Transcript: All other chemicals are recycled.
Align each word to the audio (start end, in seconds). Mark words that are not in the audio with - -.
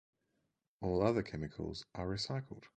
All 0.81 1.03
other 1.03 1.21
chemicals 1.21 1.85
are 1.93 2.07
recycled. 2.07 2.63